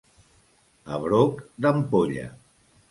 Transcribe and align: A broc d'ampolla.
A 0.97 0.99
broc 1.05 1.47
d'ampolla. 1.67 2.29